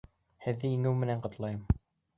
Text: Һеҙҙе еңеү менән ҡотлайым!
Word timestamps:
Һеҙҙе 0.45 0.71
еңеү 0.71 0.95
менән 1.05 1.25
ҡотлайым! 1.29 1.65